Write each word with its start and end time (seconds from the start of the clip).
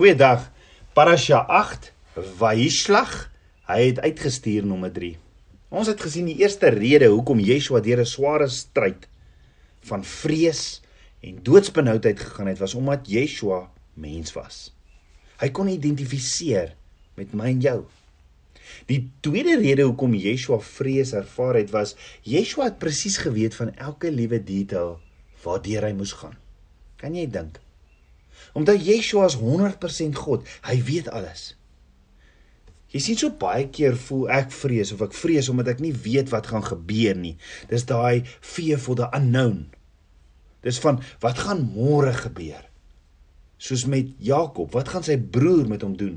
Goeiedag. 0.00 0.46
Parasha 0.96 1.42
8 1.44 1.90
Vaishlag. 2.38 3.10
Hy 3.68 3.90
het 3.90 3.98
uitgestuur 4.00 4.64
nommer 4.64 4.88
3. 4.96 5.10
Ons 5.76 5.90
het 5.92 6.00
gesien 6.00 6.30
die 6.30 6.38
eerste 6.40 6.70
rede 6.72 7.10
hoekom 7.12 7.42
Yeshua 7.44 7.82
deur 7.84 8.00
'n 8.00 8.08
sware 8.08 8.46
stryd 8.48 9.04
van 9.90 10.00
vrees 10.00 10.80
en 11.20 11.44
doodsbenoudheid 11.44 12.16
gegaan 12.16 12.48
het 12.48 12.64
was 12.64 12.74
omdat 12.80 13.12
Yeshua 13.12 13.60
mens 13.92 14.32
was. 14.32 14.72
Hy 15.36 15.52
kon 15.52 15.68
identifiseer 15.68 16.72
met 17.14 17.34
my 17.34 17.52
en 17.52 17.60
jou. 17.60 17.84
Die 18.86 19.12
tweede 19.20 19.60
rede 19.60 19.82
hoekom 19.82 20.14
Yeshua 20.14 20.64
vrees 20.64 21.12
ervaar 21.12 21.60
het 21.60 21.76
was 21.76 21.96
Yeshua 22.22 22.72
het 22.72 22.78
presies 22.78 23.18
geweet 23.18 23.54
van 23.54 23.76
elke 23.76 24.10
liewe 24.10 24.40
detail 24.40 24.96
waardeur 25.44 25.84
hy 25.84 25.92
moes 25.92 26.12
gaan. 26.12 26.38
Kan 26.96 27.14
jy 27.14 27.28
dink? 27.28 27.60
Omdat 28.52 28.84
Yeshua 28.84 29.28
is 29.30 29.38
100% 29.38 30.18
God, 30.18 30.46
hy 30.66 30.76
weet 30.86 31.10
alles. 31.14 31.54
Jy 32.90 33.02
sien 33.02 33.18
so 33.18 33.30
baie 33.38 33.68
keer 33.70 33.94
voel 34.08 34.30
ek 34.34 34.50
vrees 34.50 34.90
of 34.94 35.02
ek 35.06 35.14
vrees 35.14 35.48
omdat 35.52 35.76
ek 35.76 35.82
nie 35.82 35.92
weet 35.94 36.32
wat 36.32 36.48
gaan 36.50 36.64
gebeur 36.66 37.14
nie. 37.14 37.36
Dis 37.70 37.86
daai 37.86 38.26
fear 38.42 38.80
for 38.82 38.98
the 38.98 39.06
unknown. 39.14 39.68
Dis 40.66 40.80
van 40.82 40.98
wat 41.22 41.38
gaan 41.46 41.62
môre 41.70 42.12
gebeur? 42.16 42.66
Soos 43.60 43.84
met 43.92 44.08
Jakob, 44.24 44.72
wat 44.72 44.88
gaan 44.88 45.04
sy 45.04 45.18
broer 45.20 45.68
met 45.68 45.84
hom 45.84 45.92
doen? 46.00 46.16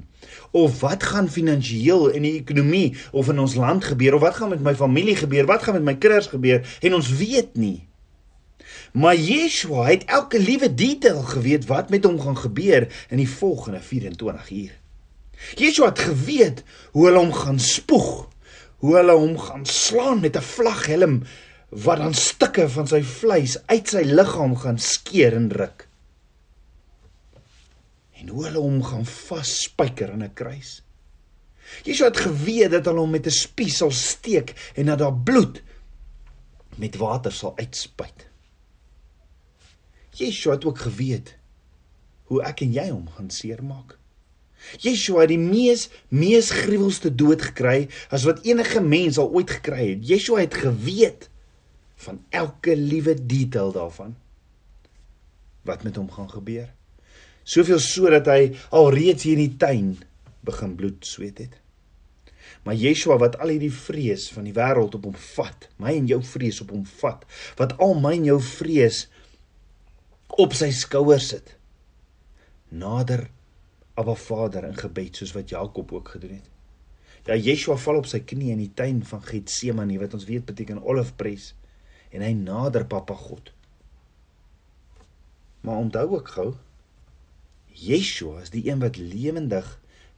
Of 0.56 0.80
wat 0.82 1.04
gaan 1.04 1.28
finansiëel 1.30 2.08
in 2.16 2.26
die 2.26 2.38
ekonomie 2.40 2.96
of 3.12 3.30
in 3.30 3.42
ons 3.44 3.58
land 3.60 3.84
gebeur 3.92 4.18
of 4.18 4.24
wat 4.24 4.40
gaan 4.40 4.54
met 4.56 4.64
my 4.64 4.74
familie 4.80 5.18
gebeur? 5.20 5.46
Wat 5.50 5.66
gaan 5.66 5.78
met 5.78 5.86
my 5.92 5.98
kinders 6.00 6.32
gebeur? 6.32 6.64
En 6.82 6.96
ons 6.98 7.10
weet 7.20 7.54
nie. 7.60 7.84
Maar 8.94 9.16
Yeshua 9.16 9.88
het 9.88 10.06
elke 10.06 10.40
liewe 10.40 10.74
detail 10.74 11.22
geweet 11.22 11.66
wat 11.66 11.90
met 11.90 12.04
hom 12.06 12.20
gaan 12.22 12.38
gebeur 12.38 12.86
in 13.10 13.18
die 13.18 13.30
volgende 13.30 13.80
24 13.82 14.50
uur. 14.52 14.74
Yeshua 15.58 15.88
het 15.90 16.00
geweet 16.00 16.62
hoe 16.92 17.06
hulle 17.06 17.18
hom 17.18 17.34
gaan 17.34 17.60
spoeg, 17.60 18.28
hoe 18.78 18.92
hulle 18.96 19.16
hom 19.18 19.34
gaan 19.40 19.66
slaan 19.66 20.20
met 20.22 20.38
'n 20.38 20.46
vlaghelm 20.46 21.24
wat 21.70 21.98
dan 21.98 22.14
stukke 22.14 22.70
van 22.70 22.88
sy 22.88 23.02
vleis 23.02 23.58
uit 23.66 23.90
sy 23.90 24.04
liggaam 24.06 24.54
gaan 24.56 24.78
skeer 24.80 25.34
en 25.34 25.50
ruk. 25.52 25.88
En 28.12 28.28
hoe 28.28 28.46
hulle 28.46 28.60
hom 28.60 28.84
gaan 28.84 29.06
vasspyker 29.06 30.12
aan 30.12 30.24
'n 30.24 30.34
kruis. 30.34 30.84
Yeshua 31.84 32.08
het 32.08 32.18
geweet 32.18 32.72
dat 32.72 32.86
hulle 32.86 33.00
hom 33.00 33.10
met 33.10 33.26
'n 33.26 33.32
spies 33.32 33.78
sal 33.78 33.92
steek 33.92 34.54
en 34.76 34.86
dat 34.86 35.00
daar 35.00 35.18
bloed 35.18 35.64
met 36.76 36.96
water 36.96 37.32
sal 37.32 37.58
uitspuit. 37.58 38.33
Yeshua 40.18 40.58
het 40.58 40.66
ook 40.66 40.80
geweet 40.86 41.36
hoe 42.32 42.42
ek 42.46 42.64
en 42.66 42.74
jy 42.74 42.88
hom 42.90 43.08
gaan 43.16 43.30
seermaak. 43.34 43.98
Yeshua 44.80 45.26
het 45.26 45.34
die 45.34 45.42
mees 45.42 45.90
mees 46.10 46.52
gruwelste 46.56 47.12
dood 47.12 47.42
gekry 47.50 47.90
as 48.14 48.26
wat 48.28 48.44
enige 48.48 48.82
mens 48.82 49.20
al 49.22 49.32
ooit 49.34 49.52
gekry 49.60 49.94
het. 49.94 50.06
Yeshua 50.08 50.46
het 50.46 50.56
geweet 50.56 51.30
van 52.06 52.22
elke 52.30 52.76
liewe 52.78 53.16
detail 53.16 53.74
daarvan 53.76 54.16
wat 55.64 55.84
met 55.84 55.96
hom 55.96 56.10
gaan 56.12 56.30
gebeur. 56.30 56.72
Soveel 57.44 57.80
so 57.80 58.10
dat 58.12 58.28
hy 58.28 58.54
alreeds 58.76 59.24
hier 59.24 59.40
in 59.40 59.46
die 59.48 59.60
tuin 59.60 59.92
begin 60.44 60.76
bloed 60.80 61.06
sweet 61.08 61.40
het. 61.40 61.60
Maar 62.64 62.76
Yeshua 62.80 63.18
wat 63.20 63.38
al 63.44 63.54
hierdie 63.56 63.72
vrees 63.74 64.30
van 64.32 64.48
die 64.48 64.56
wêreld 64.56 64.96
op 64.96 65.08
hom 65.08 65.16
vat, 65.36 65.68
my 65.80 65.96
en 65.96 66.08
jou 66.08 66.20
vrees 66.24 66.62
op 66.64 66.72
hom 66.76 66.84
vat, 67.02 67.24
wat 67.60 67.76
al 67.84 67.96
my 68.00 68.14
en 68.20 68.28
jou 68.32 68.40
vrees 68.44 69.06
op 70.38 70.56
sy 70.58 70.72
skouers 70.74 71.28
sit. 71.34 71.56
Nader 72.74 73.28
Abba 73.94 74.16
Vader 74.18 74.66
in 74.66 74.78
gebed 74.78 75.20
soos 75.20 75.34
wat 75.36 75.52
Jakob 75.54 75.92
ook 75.94 76.16
gedoen 76.16 76.40
het. 76.40 76.50
Ja 77.28 77.38
Yeshua 77.38 77.78
val 77.80 78.02
op 78.02 78.08
sy 78.10 78.20
knie 78.26 78.52
in 78.52 78.60
die 78.60 78.72
tuin 78.76 79.04
van 79.08 79.22
Getsemane 79.24 80.00
wat 80.02 80.16
ons 80.18 80.26
weet 80.28 80.48
beteken 80.50 80.82
olifpres 80.82 81.54
en 82.12 82.26
hy 82.26 82.34
nader 82.36 82.86
Papa 82.90 83.16
God. 83.16 83.54
Maar 85.64 85.86
onthou 85.86 86.08
ook 86.18 86.34
gou 86.36 86.50
Yeshua 87.74 88.42
is 88.44 88.52
die 88.54 88.66
een 88.68 88.82
wat 88.84 88.98
lewendig 88.98 89.70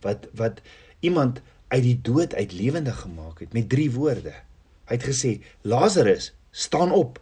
wat 0.06 0.26
wat 0.38 0.64
iemand 1.06 1.44
uit 1.68 1.84
die 1.84 2.00
dood 2.08 2.34
uit 2.34 2.56
lewendig 2.56 2.98
gemaak 3.04 3.44
het 3.44 3.54
met 3.54 3.70
drie 3.70 3.92
woorde. 3.92 4.34
Hy 4.86 4.98
het 4.98 5.06
gesê 5.06 5.32
Lazarus, 5.62 6.32
staan 6.52 6.92
op. 6.92 7.20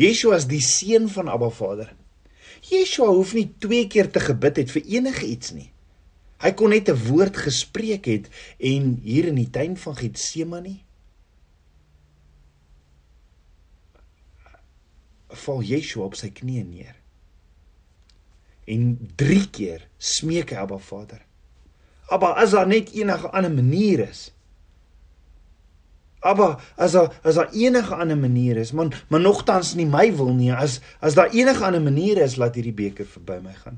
Yeshua 0.00 0.36
is 0.36 0.48
die 0.50 0.62
seun 0.62 1.08
van 1.08 1.28
Abba 1.28 1.50
Vader. 1.50 1.92
Yeshua 2.70 3.10
hoef 3.12 3.34
nie 3.36 3.48
twee 3.60 3.86
keer 3.86 4.10
te 4.10 4.20
gebid 4.20 4.56
het 4.62 4.72
vir 4.72 4.86
enige 4.98 5.26
iets 5.26 5.52
nie. 5.52 5.70
Hy 6.44 6.52
kon 6.52 6.70
net 6.70 6.88
'n 6.88 6.98
woord 7.08 7.36
gespreek 7.36 8.04
het 8.04 8.28
en 8.58 8.98
hier 9.02 9.28
in 9.28 9.38
die 9.40 9.50
tuin 9.50 9.76
van 9.76 9.96
Getsemane 9.96 10.80
val 15.34 15.62
Yeshua 15.62 16.04
op 16.04 16.14
sy 16.14 16.30
knieë 16.30 16.64
neer. 16.64 16.96
En 18.66 19.10
3 19.16 19.50
keer 19.50 19.88
smeek 19.98 20.50
hy 20.50 20.56
Abba 20.56 20.78
Vader. 20.78 21.20
Abba, 22.08 22.34
as 22.40 22.50
daar 22.50 22.66
net 22.66 22.92
enige 22.92 23.30
ander 23.30 23.52
manier 23.52 24.08
is, 24.08 24.33
Abba, 26.24 26.54
as 26.80 26.94
daar 26.96 27.10
as 27.22 27.36
daar 27.36 27.50
enige 27.52 27.94
ander 27.94 28.16
manier 28.18 28.56
is, 28.56 28.72
man, 28.72 28.92
maar 29.08 29.20
nogtans 29.20 29.74
nie 29.76 29.86
my 29.86 30.06
wil 30.16 30.32
nie. 30.32 30.52
As 30.52 30.80
as 31.00 31.16
daar 31.18 31.32
enige 31.36 31.64
ander 31.64 31.82
manier 31.84 32.22
is, 32.24 32.38
laat 32.40 32.56
hierdie 32.56 32.76
beker 32.76 33.08
verby 33.16 33.42
my 33.44 33.52
gaan. 33.58 33.76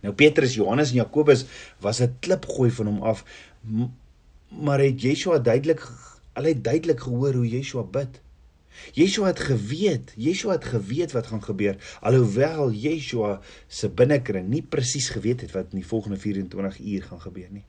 Nou 0.00 0.14
Petrus, 0.16 0.56
Johannes 0.56 0.94
en 0.94 1.02
Jakobus 1.02 1.44
was 1.84 2.00
'n 2.00 2.16
klip 2.24 2.46
gooi 2.48 2.70
van 2.70 2.86
hom 2.86 3.02
af. 3.02 3.24
Maar 4.48 4.80
het 4.80 5.02
Yeshua 5.02 5.38
duidelik 5.38 5.84
hulle 6.32 6.48
het 6.48 6.64
duidelik 6.64 7.00
gehoor 7.00 7.34
hoe 7.34 7.48
Yeshua 7.48 7.82
bid. 7.82 8.20
Yeshua 8.92 9.26
het 9.26 9.40
geweet, 9.40 10.12
Yeshua 10.16 10.52
het 10.52 10.64
geweet 10.64 11.12
wat 11.12 11.26
gaan 11.26 11.42
gebeur 11.42 11.76
alhoewel 12.00 12.72
Yeshua 12.72 13.40
se 13.68 13.88
binnekring 13.88 14.48
nie 14.48 14.62
presies 14.62 15.08
geweet 15.08 15.40
het 15.40 15.52
wat 15.52 15.74
in 15.74 15.82
die 15.82 15.86
volgende 15.86 16.16
24 16.16 16.80
uur 16.80 17.02
gaan 17.02 17.20
gebeur 17.20 17.48
nie. 17.50 17.64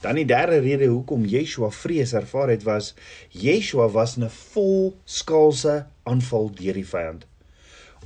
Dan 0.00 0.16
die 0.16 0.24
derde 0.24 0.58
rede 0.64 0.86
hoekom 0.88 1.24
Yeshua 1.28 1.70
vrees 1.70 2.12
ervaar 2.16 2.48
het 2.48 2.62
was 2.64 2.94
Yeshua 3.36 3.88
was 3.88 4.16
'n 4.16 4.28
volskaalse 4.28 5.86
aanval 6.02 6.50
deur 6.54 6.74
die 6.74 6.86
vyand. 6.86 7.26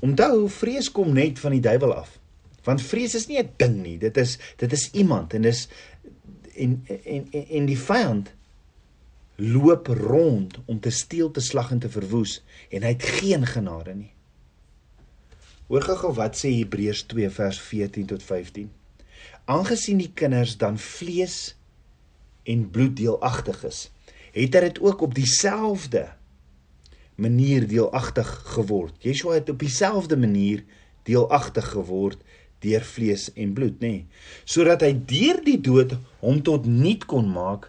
Onthou, 0.00 0.48
vrees 0.48 0.90
kom 0.90 1.12
net 1.12 1.38
van 1.38 1.50
die 1.50 1.60
duiwel 1.60 1.94
af. 1.94 2.18
Want 2.64 2.82
vrees 2.82 3.14
is 3.14 3.26
nie 3.26 3.38
'n 3.38 3.50
ding 3.56 3.82
nie, 3.82 3.98
dit 3.98 4.16
is 4.16 4.38
dit 4.56 4.72
is 4.72 4.90
iemand 4.90 5.34
en 5.34 5.42
dis 5.42 5.68
en 6.56 6.82
en 6.86 7.28
en, 7.30 7.46
en 7.48 7.66
die 7.66 7.78
vyand 7.78 8.32
loop 9.36 9.86
rond 9.86 10.58
om 10.64 10.80
te 10.80 10.90
steel, 10.90 11.30
te 11.30 11.40
slag 11.40 11.70
en 11.70 11.78
te 11.78 11.90
verwoes 11.90 12.42
en 12.70 12.82
hy 12.82 12.88
het 12.88 13.02
geen 13.02 13.46
genade 13.46 13.94
nie. 13.94 14.12
Hoor 15.66 15.82
gou 15.82 16.12
wat 16.14 16.36
sê 16.36 16.52
Hebreërs 16.58 17.02
2 17.10 17.30
vers 17.30 17.60
14 17.60 18.06
tot 18.06 18.22
15. 18.22 18.70
Aangesien 19.44 19.98
die 19.98 20.10
kinders 20.14 20.56
dan 20.56 20.78
vlees 20.78 21.56
en 22.44 22.68
bloed 22.70 22.96
deelagtig 22.96 23.64
is, 23.64 23.80
het 24.34 24.54
hy 24.56 24.62
dit 24.68 24.80
ook 24.82 25.02
op 25.06 25.14
dieselfde 25.14 26.08
manier 27.14 27.66
deelagtig 27.70 28.30
geword. 28.56 28.96
Yeshua 29.06 29.38
het 29.38 29.50
op 29.52 29.60
dieselfde 29.62 30.16
manier 30.18 30.64
deelagtig 31.06 31.68
geword 31.76 32.22
deur 32.64 32.84
vlees 32.88 33.28
en 33.36 33.52
bloed, 33.52 33.76
nê, 33.84 33.90
nee, 33.90 34.06
sodat 34.48 34.82
hy 34.86 34.94
deur 34.96 35.42
die 35.44 35.58
dood 35.60 35.92
hom 36.24 36.40
tot 36.46 36.64
niet 36.64 37.04
kon 37.10 37.28
maak 37.28 37.68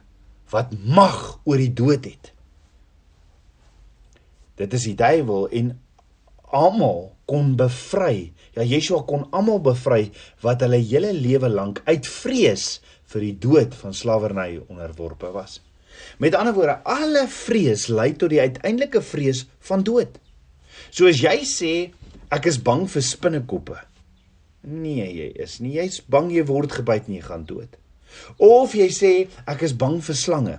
wat 0.53 0.71
mag 0.87 1.39
oor 1.43 1.59
die 1.59 1.73
dood 1.73 2.07
het. 2.07 2.31
Dit 4.55 4.75
is 4.77 4.85
die 4.87 4.95
duiwel 4.95 5.49
en 5.51 5.73
almal 6.55 7.09
kon 7.27 7.55
bevry. 7.59 8.31
Ja 8.55 8.63
Yeshua 8.63 9.01
kon 9.07 9.25
almal 9.35 9.59
bevry 9.65 10.05
wat 10.45 10.63
hulle 10.63 10.79
hele 10.79 11.11
lewe 11.17 11.49
lank 11.51 11.81
uit 11.89 12.07
vrees 12.07 12.79
vir 13.13 13.22
die 13.22 13.37
dood 13.40 13.75
van 13.78 13.93
slawerny 13.93 14.59
onderworpe 14.67 15.31
was. 15.34 15.59
Met 16.19 16.35
ander 16.35 16.53
woorde, 16.53 16.79
alle 16.84 17.25
vrees 17.31 17.87
lei 17.87 18.13
tot 18.19 18.34
die 18.34 18.41
uiteindelike 18.41 19.02
vrees 19.02 19.46
van 19.69 19.84
dood. 19.84 20.17
So 20.91 21.07
as 21.07 21.22
jy 21.23 21.37
sê 21.47 21.73
ek 22.34 22.49
is 22.52 22.59
bang 22.61 22.85
vir 22.91 23.05
spinnekoppe. 23.05 23.78
Nee, 24.66 25.05
jy 25.05 25.29
is 25.46 25.59
nie. 25.61 25.75
Jy's 25.78 26.02
bang 26.02 26.31
jy 26.34 26.43
word 26.49 26.73
gebyt 26.79 27.09
en 27.09 27.17
jy 27.19 27.25
gaan 27.25 27.46
dood. 27.47 27.78
Of 28.41 28.75
jy 28.78 28.90
sê 28.93 29.11
ek 29.47 29.63
is 29.67 29.75
bang 29.78 29.99
vir 30.03 30.17
slange. 30.17 30.57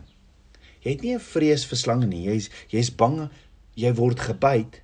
Jy 0.84 0.94
het 0.94 1.02
nie 1.02 1.14
'n 1.14 1.20
vrees 1.20 1.64
vir 1.66 1.78
slange 1.78 2.06
nie. 2.06 2.24
Jy's 2.26 2.50
jy's 2.70 2.90
bang 2.90 3.28
jy 3.74 3.92
word 3.92 4.20
gebyt 4.20 4.80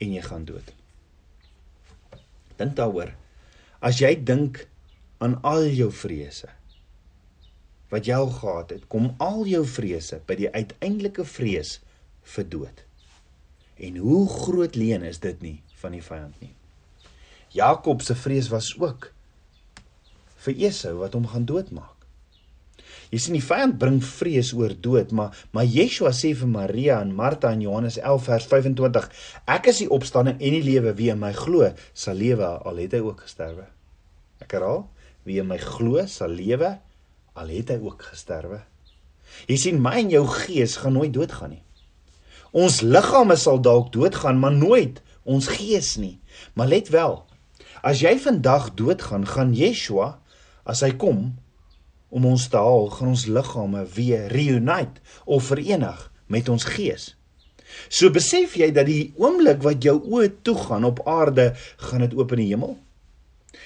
en 0.00 0.12
jy 0.12 0.22
gaan 0.22 0.44
dood. 0.44 0.72
Dink 2.58 2.76
daaroor. 2.76 3.12
As 3.82 4.00
jy 4.00 4.14
dink 4.16 4.66
aan 5.20 5.38
al 5.42 5.68
jou 5.68 5.90
vrese, 5.92 6.48
wat 7.92 8.06
jy 8.08 8.16
al 8.18 8.30
gehad 8.34 8.72
het, 8.74 8.86
kom 8.90 9.12
al 9.22 9.44
jou 9.46 9.62
vrese 9.68 10.20
by 10.26 10.36
die 10.38 10.50
uiteindelike 10.50 11.26
vrees 11.28 11.78
vir 12.34 12.48
dood. 12.50 12.84
En 13.76 13.98
hoe 14.02 14.24
groot 14.28 14.76
leen 14.76 15.04
is 15.06 15.20
dit 15.22 15.42
nie 15.44 15.58
van 15.82 15.94
die 15.94 16.04
vyand 16.04 16.40
nie. 16.40 16.54
Jakob 17.54 18.02
se 18.02 18.16
vrees 18.18 18.48
was 18.52 18.72
ook 18.80 19.12
vir 20.46 20.66
Esau 20.68 20.96
wat 21.02 21.14
hom 21.16 21.28
gaan 21.30 21.46
doodmaak. 21.48 21.92
Jy 23.10 23.20
sien 23.22 23.36
die 23.36 23.44
vyand 23.44 23.76
bring 23.78 24.00
vrees 24.02 24.50
oor 24.56 24.72
dood, 24.82 25.12
maar 25.14 25.34
maar 25.54 25.66
Yeshua 25.66 26.10
sê 26.14 26.32
vir 26.34 26.50
Maria 26.50 26.98
en 27.02 27.14
Martha 27.14 27.52
in 27.54 27.62
Johannes 27.62 28.00
11 28.02 28.24
vers 28.26 28.48
25: 28.50 29.06
Ek 29.46 29.70
is 29.70 29.82
die 29.84 29.90
opstanding 29.94 30.40
en 30.40 30.56
die 30.58 30.64
lewe, 30.64 30.94
wie 30.98 31.12
in 31.14 31.22
my 31.22 31.30
glo, 31.36 31.70
sal 31.94 32.18
lewe 32.18 32.48
al 32.66 32.82
het 32.82 32.96
hy 32.96 33.02
ook 33.06 33.22
gesterwe. 33.28 33.68
Ek 34.42 34.56
herhaal, 34.58 34.88
wie 35.26 35.38
in 35.42 35.48
my 35.50 35.58
glo, 35.62 36.02
sal 36.10 36.34
lewe 36.34 36.74
al 37.36 37.52
het 37.52 37.70
hy 37.72 37.78
ook 37.84 38.08
gesterwe. 38.10 38.62
Jy 39.50 39.56
sien 39.60 39.80
my 39.82 39.98
en 40.00 40.12
jou 40.12 40.24
gees 40.30 40.78
gaan 40.80 40.96
nooit 40.96 41.12
doodgaan 41.14 41.56
nie. 41.56 41.62
Ons 42.56 42.80
liggame 42.80 43.36
sal 43.36 43.60
dalk 43.60 43.92
doodgaan, 43.92 44.38
maar 44.40 44.54
nooit 44.54 45.02
ons 45.28 45.48
gees 45.58 45.96
nie. 46.00 46.16
Maar 46.54 46.70
let 46.72 46.88
wel, 46.94 47.18
as 47.84 48.00
jy 48.00 48.14
vandag 48.22 48.70
doodgaan, 48.78 49.26
gaan 49.28 49.52
Yeshua 49.54 50.16
as 50.64 50.80
hy 50.86 50.94
kom 50.96 51.34
om 52.08 52.24
ons 52.24 52.46
te 52.48 52.56
haal, 52.56 52.88
gaan 52.94 53.12
ons 53.12 53.26
liggame 53.28 53.84
weer 53.96 54.30
reunite 54.32 55.02
of 55.26 55.50
verenig 55.50 56.06
met 56.32 56.48
ons 56.48 56.64
gees. 56.64 57.12
So 57.90 58.08
besef 58.14 58.56
jy 58.56 58.70
dat 58.74 58.88
die 58.88 59.12
oomblik 59.20 59.60
wat 59.66 59.84
jou 59.84 59.98
oë 60.00 60.30
toe 60.46 60.56
gaan 60.56 60.86
op 60.88 61.02
aarde, 61.04 61.52
gaan 61.82 62.06
dit 62.06 62.14
oop 62.16 62.32
in 62.36 62.44
die 62.44 62.50
hemel. 62.54 62.76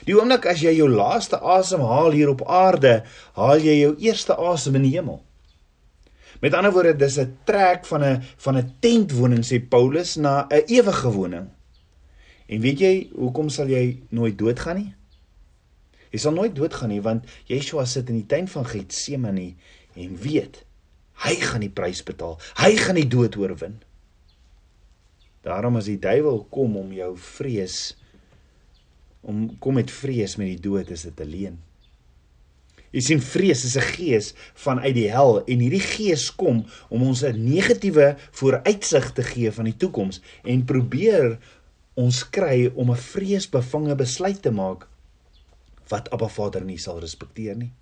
Die 0.07 0.17
oomblik 0.17 0.47
as 0.47 0.63
jy 0.65 0.73
jou 0.79 0.89
laaste 0.89 1.41
asem 1.41 1.83
haal 1.85 2.15
hier 2.17 2.31
op 2.33 2.45
aarde, 2.49 3.03
haal 3.37 3.61
jy 3.61 3.81
jou 3.81 3.95
eerste 3.99 4.37
asem 4.37 4.79
in 4.81 4.87
die 4.89 4.95
hemel. 4.97 5.21
Met 6.41 6.55
ander 6.57 6.73
woorde, 6.73 6.97
dis 6.97 7.19
'n 7.19 7.37
trek 7.45 7.85
van 7.85 8.05
'n 8.05 8.23
van 8.37 8.57
'n 8.57 8.75
tentwoning 8.81 9.45
sê 9.45 9.61
Paulus 9.61 10.17
na 10.17 10.47
'n 10.49 10.63
ewige 10.67 11.11
woning. 11.13 11.49
En 12.49 12.61
weet 12.61 12.79
jy 12.79 13.11
hoekom 13.15 13.49
sal 13.49 13.69
jy 13.69 14.03
nooit 14.11 14.39
doodgaan 14.39 14.77
nie? 14.77 14.95
Jy 16.11 16.19
sal 16.19 16.33
nooit 16.33 16.55
doodgaan 16.55 16.89
nie 16.89 17.03
want 17.03 17.25
Yeshua 17.47 17.85
sit 17.85 18.09
in 18.09 18.15
die 18.15 18.27
tuin 18.27 18.49
van 18.49 18.67
Getsemane 18.67 19.55
en 19.95 20.17
weet 20.17 20.65
hy 21.15 21.35
gaan 21.35 21.61
die 21.61 21.71
prys 21.71 22.03
betaal. 22.03 22.39
Hy 22.57 22.77
gaan 22.77 22.95
die 22.95 23.09
dood 23.09 23.37
oorwin. 23.37 23.83
Daarom 25.47 25.77
as 25.77 25.85
die 25.85 25.99
duiwel 25.99 26.47
kom 26.51 26.77
om 26.77 26.93
jou 26.93 27.17
vrees 27.17 27.97
om 29.21 29.59
kom 29.59 29.75
met 29.75 29.91
vrees 29.91 30.37
met 30.37 30.47
die 30.47 30.63
dood 30.69 30.91
is 30.91 31.03
dit 31.03 31.21
alleen. 31.21 31.59
Jy 32.91 33.03
sien 33.07 33.21
vrees 33.23 33.65
is 33.65 33.77
'n 33.77 33.87
gees 33.95 34.35
vanuit 34.55 34.95
die 34.95 35.11
hel 35.11 35.45
en 35.47 35.61
hierdie 35.63 35.85
gees 35.85 36.31
kom 36.35 36.65
om 36.89 37.03
ons 37.03 37.23
'n 37.23 37.45
negatiewe 37.45 38.17
vooruitsig 38.33 39.13
te 39.13 39.23
gee 39.23 39.53
van 39.53 39.65
die 39.65 39.77
toekoms 39.77 40.21
en 40.45 40.65
probeer 40.65 41.39
ons 41.95 42.31
kry 42.31 42.71
om 42.75 42.91
'n 42.91 42.97
vreesbevange 42.97 43.95
besluit 43.95 44.43
te 44.43 44.51
maak 44.51 44.89
wat 45.89 46.11
Abba 46.11 46.29
Vader 46.29 46.65
nie 46.65 46.79
sal 46.79 47.01
respekteer 47.01 47.57
nie. 47.57 47.73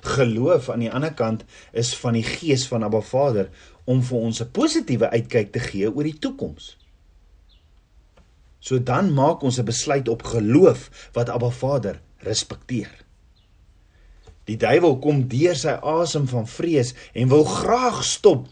Geloof 0.00 0.70
aan 0.70 0.80
die 0.80 0.92
ander 0.92 1.14
kant 1.14 1.44
is 1.72 1.94
van 1.96 2.12
die 2.12 2.26
gees 2.26 2.66
van 2.66 2.82
Abba 2.82 3.00
Vader 3.00 3.50
om 3.84 4.02
vir 4.02 4.18
ons 4.18 4.40
'n 4.40 4.50
positiewe 4.50 5.10
uitkyk 5.10 5.52
te 5.52 5.60
gee 5.60 5.94
oor 5.94 6.04
die 6.04 6.18
toekoms. 6.18 6.76
So 8.64 8.80
dan 8.80 9.12
maak 9.12 9.42
ons 9.44 9.58
'n 9.60 9.68
besluit 9.68 10.08
op 10.08 10.22
geloof 10.22 11.10
wat 11.12 11.28
Abba 11.28 11.50
Vader 11.50 12.00
respekteer. 12.24 13.04
Die 14.44 14.56
duiwel 14.56 14.98
kom 14.98 15.28
deur 15.28 15.56
sy 15.56 15.76
asem 15.80 16.26
van 16.28 16.46
vrees 16.48 16.94
en 17.12 17.28
wil 17.28 17.44
graag 17.44 18.04
stop 18.04 18.48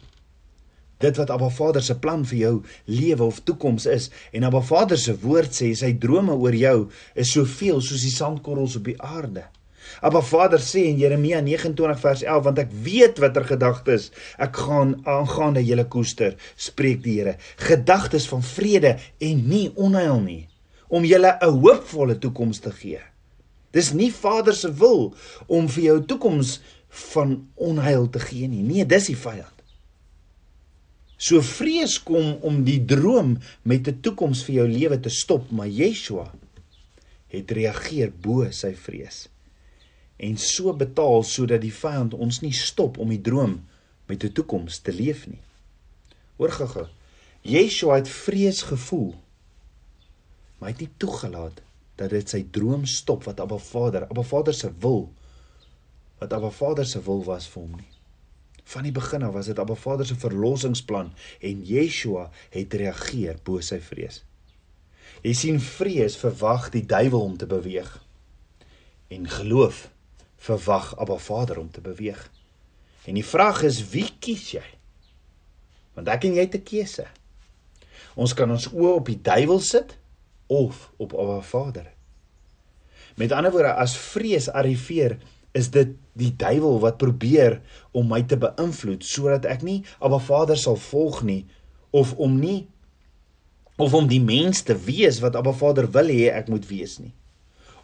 dit 1.02 1.16
wat 1.16 1.30
Abba 1.30 1.48
Vader 1.50 1.82
se 1.82 1.96
plan 1.98 2.24
vir 2.24 2.38
jou 2.38 2.54
lewe 2.84 3.24
of 3.24 3.40
toekoms 3.42 3.86
is 3.86 4.10
en 4.32 4.44
Abba 4.44 4.60
Vader 4.60 4.98
se 4.98 5.16
woord 5.24 5.56
sê 5.56 5.72
sy 5.74 5.92
drome 5.98 6.36
oor 6.38 6.54
jou 6.54 6.76
is 7.14 7.32
soveel 7.34 7.80
soos 7.80 8.04
die 8.06 8.14
sandkorrels 8.14 8.76
op 8.76 8.84
die 8.84 8.98
aarde. 9.02 9.48
Abba 10.00 10.22
Vader 10.22 10.60
sê 10.60 10.86
in 10.88 10.98
Jeremia 10.98 11.40
29 11.40 12.00
vers 12.00 12.22
11 12.22 12.44
want 12.44 12.58
ek 12.58 12.72
weet 12.86 13.18
watter 13.18 13.44
gedagtes 13.44 14.10
ek 14.38 14.56
gaan 14.56 14.96
aangaande 15.04 15.64
julle 15.64 15.84
koester 15.84 16.36
spreek 16.56 17.02
die 17.02 17.18
Here 17.20 17.36
gedagtes 17.56 18.28
van 18.30 18.42
vrede 18.42 18.96
en 19.20 19.44
nie 19.48 19.68
onheil 19.76 20.20
nie 20.20 20.48
om 20.92 21.04
julle 21.04 21.38
'n 21.40 21.58
hoopvolle 21.64 22.18
toekoms 22.18 22.58
te 22.60 22.70
gee. 22.70 23.00
Dis 23.72 23.92
nie 23.92 24.12
Vader 24.12 24.54
se 24.54 24.68
wil 24.72 25.14
om 25.46 25.68
vir 25.68 25.84
jou 25.84 25.98
toekoms 26.04 26.60
van 26.88 27.48
onheil 27.54 28.10
te 28.10 28.20
gee 28.20 28.48
nie. 28.48 28.62
Nee, 28.62 28.84
dis 28.86 29.06
die 29.06 29.16
vyand. 29.16 29.62
So 31.16 31.40
vrees 31.40 31.96
kom 32.02 32.36
om 32.42 32.64
die 32.64 32.84
droom 32.84 33.38
met 33.62 33.88
'n 33.88 34.00
toekoms 34.00 34.44
vir 34.44 34.54
jou 34.54 34.68
lewe 34.68 35.00
te 35.00 35.08
stop, 35.08 35.50
maar 35.50 35.68
Yeshua 35.68 36.32
het 37.28 37.50
reageer 37.50 38.12
bo 38.12 38.50
sy 38.50 38.74
vrees 38.74 39.28
en 40.22 40.38
so 40.38 40.70
betaal 40.78 41.24
sodat 41.26 41.64
die 41.64 41.74
vyand 41.74 42.14
ons 42.14 42.40
nie 42.44 42.54
stop 42.54 42.98
om 43.02 43.10
die 43.10 43.20
droom 43.20 43.58
met 44.06 44.24
'n 44.24 44.32
toekoms 44.32 44.78
te 44.78 44.92
leef 44.92 45.26
nie. 45.26 45.40
Hoor 46.36 46.52
gou-gou. 46.52 46.86
Yeshua 47.42 47.94
het 47.94 48.08
vrees 48.08 48.62
gevoel, 48.62 49.14
maar 50.58 50.68
hy 50.68 50.74
het 50.74 50.80
nie 50.80 50.94
toegelaat 50.96 51.62
dat 51.96 52.10
dit 52.10 52.28
sy 52.28 52.46
droom 52.50 52.86
stop 52.86 53.24
wat 53.24 53.40
Abba 53.40 53.58
Vader, 53.58 54.06
Abba 54.08 54.22
Vader 54.22 54.54
se 54.54 54.70
wil 54.78 55.12
wat 56.18 56.32
Abba 56.32 56.50
Vader 56.50 56.86
se 56.86 57.02
wil 57.02 57.24
was 57.24 57.48
vir 57.48 57.62
hom 57.62 57.76
nie. 57.76 57.90
Van 58.64 58.82
die 58.82 58.92
begin 58.92 59.22
af 59.22 59.32
was 59.32 59.46
dit 59.46 59.58
Abba 59.58 59.74
Vader 59.74 60.06
se 60.06 60.14
verlossingsplan 60.14 61.12
en 61.40 61.64
Yeshua 61.66 62.30
het 62.50 62.74
reageer 62.74 63.38
bo 63.42 63.60
sy 63.60 63.80
vrees. 63.80 64.22
Jy 65.22 65.34
sien 65.34 65.60
vrees 65.60 66.16
verwag 66.16 66.70
die 66.70 66.86
duiwel 66.86 67.20
om 67.20 67.36
te 67.36 67.46
beweeg 67.46 67.98
en 69.12 69.28
geloof 69.28 69.91
verwag 70.42 70.92
Abba 70.98 71.18
Vader 71.22 71.58
om 71.58 71.70
te 71.70 71.80
beweeg. 71.80 72.30
En 73.06 73.14
die 73.18 73.26
vraag 73.26 73.62
is 73.66 73.82
wie 73.90 74.08
kies 74.18 74.52
jy? 74.56 74.64
Want 75.94 76.08
ek 76.08 76.26
en 76.26 76.38
jy 76.38 76.46
het 76.46 76.54
'n 76.56 76.62
keuse. 76.62 77.06
Ons 78.14 78.34
kan 78.34 78.50
ons 78.50 78.68
oë 78.68 78.94
op 78.98 79.06
die 79.06 79.20
duiwel 79.20 79.60
sit 79.60 79.98
of 80.46 80.90
op 80.96 81.14
Abba 81.14 81.40
Vader. 81.40 81.92
Met 83.16 83.32
ander 83.32 83.52
woorde, 83.52 83.74
as 83.74 83.96
vrees 83.96 84.48
arriveer, 84.48 85.18
is 85.52 85.70
dit 85.70 85.96
die 86.16 86.32
duiwel 86.36 86.80
wat 86.80 86.98
probeer 87.00 87.60
om 87.92 88.08
my 88.08 88.22
te 88.28 88.36
beïnvloed 88.40 89.04
sodat 89.04 89.46
ek 89.48 89.62
nie 89.62 89.82
Abba 90.00 90.18
Vader 90.18 90.56
sal 90.56 90.76
volg 90.76 91.22
nie 91.22 91.46
of 91.90 92.14
om 92.16 92.38
nie 92.40 92.68
of 93.76 93.94
om 93.94 94.08
die 94.08 94.20
mens 94.20 94.62
te 94.62 94.76
wees 94.76 95.20
wat 95.20 95.36
Abba 95.36 95.52
Vader 95.52 95.88
wil 95.92 96.08
hê 96.12 96.32
ek 96.32 96.48
moet 96.52 96.68
wees 96.68 96.98
nie 97.00 97.12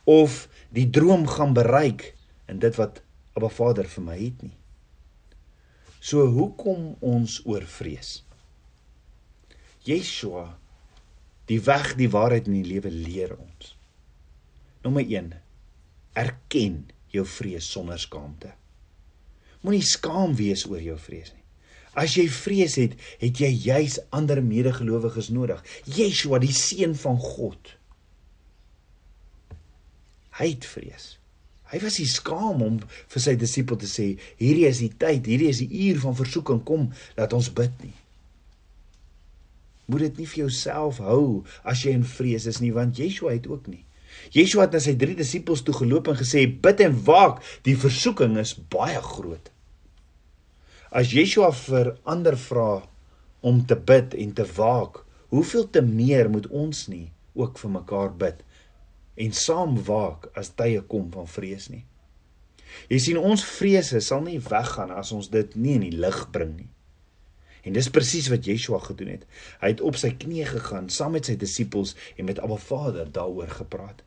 of 0.09 0.47
die 0.73 0.89
droom 0.91 1.27
gaan 1.29 1.53
bereik 1.57 2.15
in 2.49 2.63
dit 2.63 2.79
wat 2.81 3.03
Abba 3.37 3.51
Vader 3.53 3.89
vir 3.97 4.07
my 4.07 4.17
het 4.21 4.45
nie 4.47 4.55
so 6.01 6.27
hoekom 6.39 6.95
ons 7.05 7.41
oor 7.47 7.67
vrees 7.79 8.19
Yeshua 9.89 10.47
die 11.49 11.61
weg 11.65 11.95
die 11.99 12.11
waarheid 12.13 12.49
in 12.51 12.61
die 12.61 12.71
lewe 12.75 12.93
leer 12.93 13.35
ons 13.39 13.75
nommer 14.85 15.05
1 15.05 15.35
erken 16.19 16.87
jou 17.13 17.25
vrees 17.27 17.69
sonder 17.73 17.99
skaamte. 18.01 18.53
Moenie 19.65 19.85
skaam 19.85 20.37
wees 20.39 20.65
oor 20.69 20.83
jou 20.83 20.97
vrees 21.01 21.33
nie. 21.33 21.45
As 21.99 22.15
jy 22.15 22.29
vrees 22.31 22.77
het, 22.79 22.95
het 23.19 23.41
jy 23.43 23.49
juis 23.51 23.99
ander 24.15 24.41
medegelowiges 24.45 25.33
nodig. 25.35 25.63
Yeshua, 25.97 26.39
die 26.43 26.55
seun 26.55 26.95
van 26.99 27.19
God. 27.19 27.73
Hy 30.39 30.53
het 30.53 30.69
vrees. 30.69 31.17
Hy 31.69 31.81
was 31.83 31.99
nie 32.01 32.09
skaam 32.09 32.63
om 32.65 32.77
vir 33.13 33.23
sy 33.23 33.35
disipel 33.37 33.77
te 33.81 33.89
sê, 33.91 34.15
hierdie 34.41 34.69
is 34.69 34.81
die 34.81 34.93
tyd, 34.93 35.27
hierdie 35.29 35.51
is 35.53 35.61
die 35.61 35.83
uur 35.89 36.01
van 36.07 36.17
versoeking, 36.17 36.63
kom, 36.65 36.87
laat 37.19 37.35
ons 37.37 37.51
bid 37.53 37.75
nie. 37.85 37.97
Moet 39.89 40.07
dit 40.07 40.23
nie 40.23 40.29
vir 40.31 40.43
jouself 40.47 41.03
hou 41.05 41.45
as 41.69 41.85
jy 41.85 41.93
in 41.97 42.07
vrees 42.09 42.49
is 42.49 42.63
nie, 42.65 42.73
want 42.77 43.01
Yeshua 43.01 43.35
het 43.35 43.49
ook 43.49 43.69
nie. 43.69 43.85
Yeshua 44.33 44.67
het 44.67 44.77
na 44.77 44.81
sy 44.85 44.95
drie 45.01 45.17
disippels 45.17 45.63
toe 45.65 45.77
geloop 45.77 46.09
en 46.13 46.19
gesê: 46.19 46.47
"Bid 46.49 46.81
en 46.85 46.97
waak, 47.05 47.43
die 47.65 47.77
versoeking 47.77 48.37
is 48.41 48.57
baie 48.73 49.01
groot." 49.05 49.53
As 50.91 51.13
Yeshua 51.13 51.53
vir 51.53 51.97
ander 52.05 52.37
vra 52.37 52.83
om 53.41 53.65
te 53.67 53.77
bid 53.77 54.17
en 54.17 54.33
te 54.33 54.45
waak, 54.57 55.05
hoeveel 55.29 55.69
te 55.71 55.83
meer 55.85 56.31
moet 56.33 56.49
ons 56.49 56.87
nie 56.89 57.11
ook 57.37 57.59
vir 57.61 57.71
mekaar 57.71 58.13
bid 58.17 58.45
en 59.19 59.35
saam 59.35 59.77
waak 59.85 60.29
as 60.39 60.53
tye 60.55 60.81
kom 60.91 61.11
van 61.15 61.27
vrees 61.27 61.69
nie. 61.73 61.85
Jy 62.93 62.99
sien 63.03 63.21
ons 63.21 63.45
vrese 63.59 64.01
sal 64.05 64.23
nie 64.25 64.39
weggaan 64.45 64.93
as 64.95 65.11
ons 65.17 65.31
dit 65.33 65.57
nie 65.57 65.79
in 65.79 65.87
die 65.89 65.97
lig 66.05 66.21
bring 66.35 66.55
nie. 66.57 66.71
En 67.67 67.75
dis 67.75 67.91
presies 67.93 68.29
wat 68.33 68.47
Yeshua 68.47 68.79
gedoen 68.85 69.17
het. 69.17 69.25
Hy 69.61 69.73
het 69.75 69.83
op 69.85 69.99
sy 69.99 70.13
knieë 70.15 70.47
gegaan 70.53 70.87
saam 70.93 71.17
met 71.17 71.29
sy 71.29 71.35
disippels 71.41 71.97
en 72.17 72.29
met 72.29 72.39
Abba 72.41 72.61
Vader 72.63 73.11
daaroor 73.13 73.51
gepraat. 73.59 74.05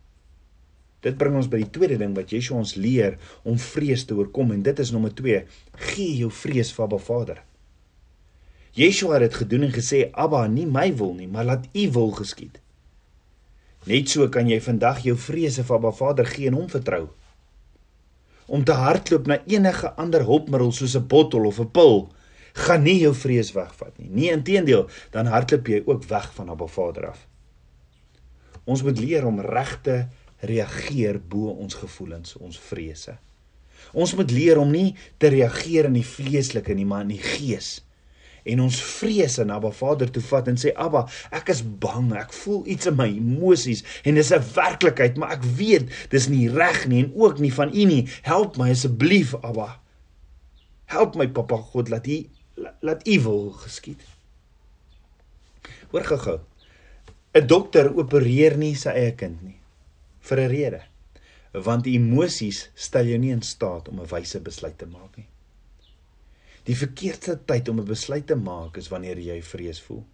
Dit 1.01 1.18
bring 1.18 1.36
ons 1.38 1.50
by 1.50 1.63
die 1.63 1.72
tweede 1.74 1.98
ding 2.00 2.15
wat 2.18 2.32
Yeshua 2.32 2.62
ons 2.62 2.75
leer 2.77 3.18
om 3.44 3.58
vrees 3.60 4.06
te 4.06 4.15
oorkom 4.18 4.53
en 4.56 4.63
dit 4.65 4.82
is 4.82 4.94
nommer 4.94 5.13
2: 5.18 5.44
gee 5.91 6.18
jou 6.22 6.32
vrees 6.41 6.72
vir 6.74 6.88
Abba 6.88 7.01
Vader. 7.01 7.44
Yeshua 8.77 9.18
het 9.18 9.27
dit 9.27 9.39
gedoen 9.44 9.68
en 9.68 9.74
gesê: 9.75 10.06
"Abba, 10.13 10.46
nie 10.48 10.65
my 10.65 10.94
wil 10.96 11.13
nie, 11.13 11.27
maar 11.27 11.46
laat 11.46 11.68
U 11.74 11.89
wil 11.91 12.12
geskied." 12.22 12.62
Net 13.86 14.10
so 14.10 14.28
kan 14.30 14.48
jy 14.48 14.60
vandag 14.62 15.04
jou 15.04 15.18
vrese 15.18 15.64
vir 15.64 15.76
Abba 15.76 15.92
Vader 15.92 16.26
gee 16.26 16.48
en 16.48 16.54
hom 16.54 16.70
vertrou. 16.70 17.10
om 18.52 18.64
te 18.64 18.76
hardloop 18.76 19.30
na 19.32 19.38
enige 19.48 19.94
ander 19.96 20.26
hulpmiddel 20.28 20.74
soos 20.76 20.96
'n 21.00 21.08
bottel 21.08 21.46
of 21.48 21.60
'n 21.60 21.72
pil 21.72 22.12
gaan 22.54 22.84
nie 22.84 23.00
jou 23.00 23.14
vrees 23.16 23.52
wegvat 23.52 23.98
nie. 23.98 24.10
Nee, 24.10 24.32
inteendeel, 24.32 24.90
dan 25.12 25.26
hardloop 25.26 25.68
jy 25.68 25.84
ook 25.86 26.04
weg 26.04 26.34
van 26.34 26.50
Abba 26.50 26.68
Vader 26.68 27.08
af. 27.08 27.28
Ons 28.64 28.84
moet 28.84 29.00
leer 29.00 29.26
om 29.26 29.40
regte 29.40 30.08
reageer 30.40 31.20
bo 31.20 31.48
ons 31.48 31.74
gevoelens, 31.74 32.36
ons 32.36 32.60
vrese. 32.60 33.18
Ons 33.94 34.16
moet 34.16 34.32
leer 34.32 34.58
om 34.58 34.72
nie 34.72 34.96
te 35.18 35.28
reageer 35.28 35.86
in 35.86 35.94
die 35.94 36.06
vleeslike 36.06 36.74
nie, 36.74 36.86
maar 36.86 37.02
in 37.02 37.08
die 37.08 37.24
gees. 37.24 37.86
En 38.44 38.60
ons 38.60 38.82
vrese 38.82 39.44
na 39.46 39.56
Abba 39.60 39.72
Vader 39.72 40.12
toe 40.12 40.24
vat 40.24 40.48
en 40.48 40.58
sê 40.58 40.74
Abba, 40.76 41.06
ek 41.32 41.50
is 41.54 41.62
bang, 41.62 42.12
ek 42.18 42.34
voel 42.34 42.64
iets 42.74 42.90
in 42.90 42.98
my 42.98 43.08
emosies 43.10 43.84
en 44.04 44.16
dis 44.16 44.32
'n 44.34 44.44
werklikheid, 44.56 45.18
maar 45.18 45.32
ek 45.38 45.44
weet 45.44 45.90
dis 46.10 46.28
nie 46.28 46.50
reg 46.50 46.88
nie 46.88 47.04
en 47.04 47.12
ook 47.16 47.40
nie 47.40 47.54
van 47.54 47.70
U 47.70 47.86
nie. 47.86 48.08
Help 48.22 48.58
my 48.58 48.72
asseblief, 48.72 49.36
Abba. 49.44 49.80
Help 50.86 51.16
my 51.16 51.28
Papa 51.28 51.58
God 51.58 51.90
dat 51.90 52.08
U 52.08 52.26
laat 52.82 53.08
U 53.08 53.20
wil 53.22 53.52
geskied. 53.52 54.02
Hoor 55.92 56.04
gou-gou. 56.04 56.40
'n 57.34 57.48
Dokter 57.48 57.88
opereer 57.96 58.58
nie 58.58 58.76
sy 58.76 58.90
eie 58.90 59.12
kind 59.16 59.42
nie 59.42 59.60
vir 60.28 60.40
'n 60.40 60.50
rede. 60.50 60.82
Want 61.54 61.88
emosies 61.88 62.70
stel 62.76 63.06
jou 63.06 63.18
nie 63.18 63.32
in 63.32 63.42
staat 63.42 63.88
om 63.90 64.00
'n 64.00 64.08
wyse 64.08 64.40
besluit 64.40 64.78
te 64.78 64.86
maak 64.86 65.18
nie. 65.18 65.28
Die 66.70 66.77
verkeerdste 66.77 67.39
tyd 67.46 67.70
om 67.70 67.80
'n 67.80 67.86
besluit 67.86 68.27
te 68.27 68.36
maak 68.36 68.77
is 68.77 68.88
wanneer 68.88 69.20
jy 69.20 69.41
vrees 69.41 69.82
voel. 69.82 70.06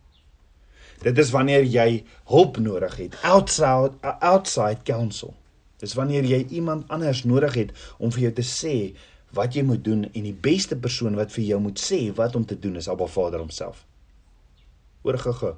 Dit 1.01 1.17
is 1.17 1.31
wanneer 1.31 1.63
jy 1.63 2.05
hulp 2.25 2.57
nodig 2.57 2.95
het, 2.97 3.17
outside 3.21 3.91
outside 4.19 4.79
counsel. 4.83 5.35
Dis 5.77 5.93
wanneer 5.93 6.23
jy 6.23 6.45
iemand 6.49 6.87
anders 6.87 7.23
nodig 7.23 7.53
het 7.53 7.71
om 7.97 8.11
vir 8.11 8.21
jou 8.21 8.33
te 8.33 8.47
sê 8.47 8.95
wat 9.37 9.53
jy 9.53 9.63
moet 9.63 9.83
doen 9.83 10.07
en 10.13 10.23
die 10.23 10.33
beste 10.33 10.75
persoon 10.75 11.15
wat 11.15 11.31
vir 11.31 11.43
jou 11.43 11.59
moet 11.59 11.79
sê 11.79 11.99
wat 12.15 12.35
om 12.35 12.45
te 12.45 12.59
doen 12.59 12.75
is 12.75 12.87
Abba 12.87 13.05
Vader 13.05 13.39
homself. 13.39 13.85
Hoor 15.01 15.17
gou-gou. 15.17 15.55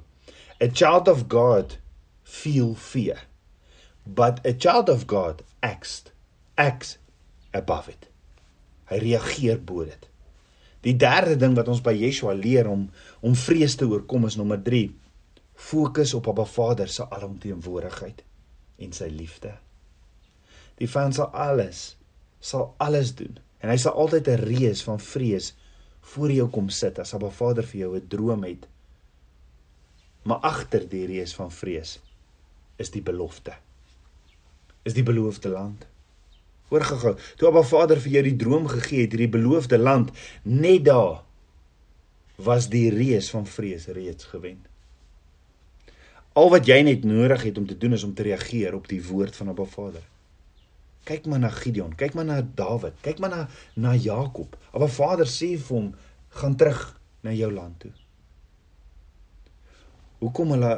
A 0.60 0.68
child 0.68 1.08
of 1.08 1.24
God 1.28 1.78
feel 2.22 2.74
fear 2.74 3.26
but 4.04 4.44
a 4.46 4.52
child 4.52 4.88
of 4.88 5.06
God 5.06 5.42
acts 5.62 6.04
acts 6.56 6.98
above 7.52 7.88
it. 7.88 8.08
Hy 8.90 8.98
reageer 8.98 9.60
bo 9.64 9.84
dit. 9.84 10.09
Die 10.86 10.96
derde 10.96 11.36
ding 11.36 11.54
wat 11.58 11.68
ons 11.68 11.82
by 11.84 11.92
Yeshua 11.96 12.32
leer 12.36 12.68
om 12.70 12.88
om 13.20 13.36
vrees 13.36 13.76
te 13.76 13.88
oorkom 13.88 14.26
is 14.28 14.38
nommer 14.40 14.60
3. 14.64 14.88
Fokus 15.60 16.14
op 16.16 16.28
Abba 16.32 16.46
Vader 16.48 16.88
se 16.88 17.04
alomteenwoordigheid 17.04 18.24
en 18.80 18.92
sy 18.96 19.10
liefde. 19.12 19.52
Die 20.80 20.88
vyand 20.88 21.18
sal 21.18 21.32
alles 21.36 21.84
sal 22.40 22.70
alles 22.80 23.12
doen 23.18 23.36
en 23.60 23.68
hy 23.68 23.76
sal 23.76 23.98
altyd 24.00 24.28
'n 24.28 24.44
reus 24.48 24.82
van 24.82 25.00
vrees 25.00 25.54
voor 26.14 26.32
jou 26.32 26.48
kom 26.48 26.68
sit 26.68 26.98
as 26.98 27.14
Abba 27.14 27.30
Vader 27.30 27.64
vir 27.64 27.80
jou 27.80 27.96
'n 27.96 28.08
droom 28.08 28.44
het. 28.44 28.68
Maar 30.24 30.40
agter 30.40 30.88
die 30.88 31.06
reus 31.06 31.34
van 31.34 31.50
vrees 31.50 31.98
is 32.76 32.90
die 32.90 33.02
belofte 33.02 33.52
is 34.82 34.96
die 34.96 35.04
beloofde 35.04 35.48
land. 35.48 35.86
Gou-gou, 36.70 37.16
toe 37.36 37.48
Abba 37.48 37.62
Vader 37.66 37.98
vir 37.98 38.12
jou 38.14 38.22
die 38.28 38.36
droom 38.38 38.68
gegee 38.70 39.02
het, 39.02 39.14
hierdie 39.16 39.32
beloofde 39.32 39.78
land, 39.78 40.12
net 40.46 40.84
daar 40.86 41.24
was 42.40 42.68
die 42.70 42.88
reus 42.94 43.30
van 43.34 43.46
vrees 43.46 43.88
reeds 43.90 44.30
gewen. 44.30 44.60
Al 46.38 46.50
wat 46.52 46.68
jy 46.70 46.78
net 46.86 47.02
nodig 47.04 47.42
het 47.42 47.58
om 47.58 47.66
te 47.66 47.76
doen 47.76 47.92
is 47.92 48.06
om 48.06 48.14
te 48.14 48.22
reageer 48.22 48.74
op 48.74 48.86
die 48.88 49.02
woord 49.02 49.36
van 49.36 49.50
Abba 49.50 49.66
Vader. 49.66 50.04
Kyk 51.10 51.26
maar 51.26 51.42
na 51.42 51.50
Gideon, 51.50 51.96
kyk 51.98 52.14
maar 52.14 52.28
na 52.28 52.38
Dawid, 52.42 52.94
kyk 53.02 53.18
maar 53.18 53.32
na 53.34 53.48
na 53.74 53.96
Jakob. 53.98 54.54
Abba 54.70 54.86
Vader 54.86 55.26
sê 55.26 55.56
vir 55.58 55.74
hom, 55.74 55.90
gaan 56.38 56.54
terug 56.56 56.84
na 57.26 57.34
jou 57.34 57.50
land 57.52 57.80
toe. 57.82 57.92
Hoekom 60.20 60.54
hulle 60.54 60.74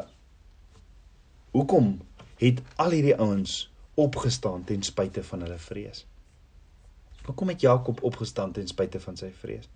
Hoekom 1.53 1.99
het 2.41 2.63
al 2.81 2.95
hierdie 2.97 3.17
ouens 3.21 3.67
opgestaan 3.95 4.65
ten 4.65 4.83
spyte 4.83 5.23
van 5.25 5.41
hulle 5.41 5.59
vrees. 5.59 6.07
Hoekom 7.25 7.49
het 7.49 7.61
Jakob 7.61 8.03
opgestaan 8.03 8.53
ten 8.53 8.67
spyte 8.67 9.01
van 9.01 9.17
sy 9.17 9.31
vrees? 9.37 9.69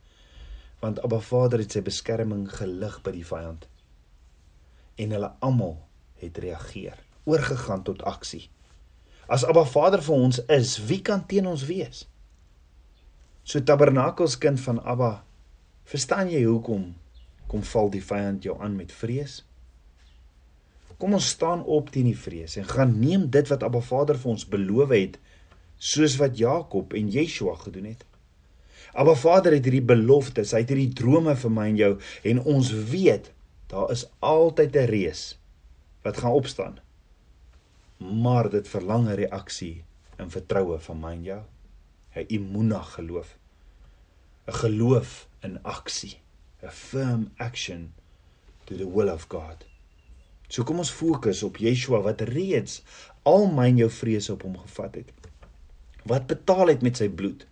Want 0.81 1.01
Abba 1.05 1.21
Vader 1.21 1.61
het 1.63 1.73
sy 1.73 1.83
beskerming 1.85 2.49
gelig 2.53 2.99
by 3.05 3.13
die 3.15 3.27
vyand. 3.27 3.69
En 4.97 5.13
hulle 5.13 5.33
almal 5.45 5.79
het 6.21 6.39
reageer, 6.39 6.99
oorgegaan 7.25 7.85
tot 7.85 8.03
aksie. 8.03 8.49
As 9.29 9.45
Abba 9.45 9.65
Vader 9.65 10.03
vir 10.03 10.15
ons 10.15 10.41
is, 10.53 10.77
wie 10.89 11.03
kan 11.03 11.27
teen 11.27 11.47
ons 11.47 11.67
wees? 11.69 12.07
So 13.47 13.61
tabernakelskind 13.63 14.61
van 14.65 14.81
Abba, 14.83 15.25
verstaan 15.87 16.33
jy 16.33 16.45
hoekom 16.47 16.95
kom 17.47 17.63
val 17.63 17.93
die 17.93 18.03
vyand 18.03 18.43
jou 18.43 18.57
aan 18.59 18.75
met 18.75 18.91
vrees? 18.93 19.45
Kom 20.97 21.13
ons 21.13 21.29
staan 21.29 21.63
op 21.65 21.91
teen 21.93 22.09
die 22.09 22.19
vrees 22.19 22.57
en 22.57 22.69
gaan 22.69 22.99
neem 23.01 23.29
dit 23.31 23.49
wat 23.53 23.65
Abba 23.67 23.83
Vader 23.85 24.17
vir 24.17 24.31
ons 24.33 24.47
beloof 24.49 24.95
het, 24.97 25.19
soos 25.77 26.17
wat 26.17 26.39
Jakob 26.41 26.95
en 26.97 27.11
Yeshua 27.13 27.57
gedoen 27.61 27.91
het. 27.93 28.05
Abba 28.97 29.13
Vader 29.15 29.53
het 29.53 29.67
hierdie 29.69 29.85
beloftes, 29.85 30.55
hy 30.57 30.63
het 30.65 30.73
hierdie 30.73 30.95
drome 30.97 31.35
vir 31.37 31.53
my 31.53 31.67
en 31.69 31.81
jou 31.81 31.93
en 32.33 32.41
ons 32.49 32.73
weet 32.93 33.33
daar 33.69 33.93
is 33.93 34.07
altyd 34.25 34.77
'n 34.77 34.89
reus 34.89 35.23
wat 36.03 36.17
gaan 36.23 36.33
opstaan. 36.33 36.79
Maar 37.99 38.51
dit 38.51 38.69
verlang 38.69 39.09
'n 39.09 39.21
reaksie 39.21 39.85
in 40.19 40.31
vertroue 40.31 40.79
van 40.79 41.01
my 41.01 41.13
en 41.13 41.23
jou. 41.23 41.43
'n 42.15 42.25
Imuna 42.29 42.83
geloof. 42.83 43.37
'n 44.47 44.53
Geloof 44.53 45.29
in 45.43 45.63
aksie. 45.63 46.17
'n 46.63 46.71
Firm 46.71 47.31
action 47.37 47.93
to 48.65 48.77
the 48.77 48.89
will 48.95 49.09
of 49.09 49.29
God. 49.29 49.67
So 50.49 50.65
kom 50.65 50.79
ons 50.79 50.93
fokus 50.95 51.43
op 51.43 51.59
Yeshua 51.63 52.01
wat 52.05 52.23
reeds 52.31 52.83
al 53.27 53.49
myn 53.51 53.81
jou 53.83 53.91
vrese 53.91 54.33
op 54.33 54.47
hom 54.47 54.57
gevat 54.63 55.03
het. 55.03 55.11
Wat 56.07 56.27
betaal 56.31 56.75
het 56.75 56.83
met 56.87 56.97
sy 56.97 57.09
bloed. 57.09 57.47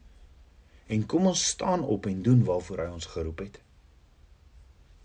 En 0.87 1.07
kom 1.07 1.27
ons 1.27 1.49
staan 1.55 1.83
op 1.83 2.07
en 2.07 2.23
doen 2.23 2.45
waarvoor 2.45 2.85
hy 2.85 2.91
ons 2.93 3.11
geroep 3.11 3.39
het. 3.39 3.61